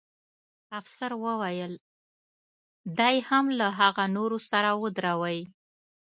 افسر 0.79 1.11
وویل: 1.25 1.73
دی 2.99 3.15
هم 3.29 3.45
له 3.59 3.67
هغه 3.79 4.03
نورو 4.17 4.37
سره 4.49 4.69
ودروئ. 4.81 5.39